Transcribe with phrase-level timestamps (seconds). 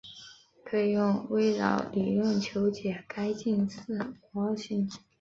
[0.65, 4.89] 可以用微扰理论求解该近似模型。